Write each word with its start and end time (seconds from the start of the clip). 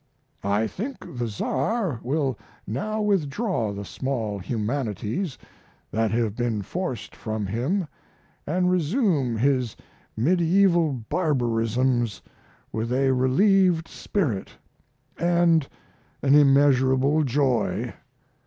I 0.43 0.65
think 0.65 0.97
the 1.19 1.27
Tsar 1.27 1.99
will 2.01 2.35
now 2.65 3.01
withdraw 3.03 3.71
the 3.71 3.85
small 3.85 4.39
humanities 4.39 5.37
that 5.91 6.09
have 6.09 6.35
been 6.35 6.63
forced 6.63 7.15
from 7.15 7.45
him, 7.45 7.85
and 8.47 8.71
resume 8.71 9.37
his 9.37 9.75
medieval 10.17 10.93
barbarisms 11.07 12.19
with 12.71 12.91
a 12.91 13.11
relieved 13.13 13.87
spirit 13.87 14.49
and 15.19 15.67
an 16.23 16.33
immeasurable 16.33 17.23
joy. 17.23 17.93